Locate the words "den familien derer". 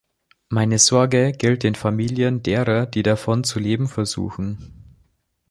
1.61-2.87